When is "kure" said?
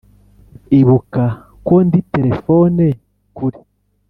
3.35-3.59